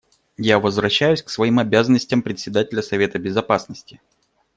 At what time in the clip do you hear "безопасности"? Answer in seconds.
3.19-4.01